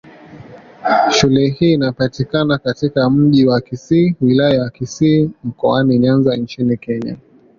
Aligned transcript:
Shule 1.11 1.47
hii 1.49 1.73
inapatikana 1.73 2.57
katika 2.57 3.09
Mji 3.09 3.45
wa 3.47 3.61
Kisii, 3.61 4.15
Wilaya 4.21 4.55
ya 4.63 4.69
Kisii, 4.69 5.29
Mkoani 5.43 5.99
Nyanza 5.99 6.35
nchini 6.37 6.77
Kenya. 6.77 7.17